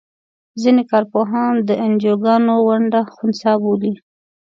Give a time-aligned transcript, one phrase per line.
[0.61, 3.93] ځینې کار پوهان د انجوګانو ونډه خنثی بولي.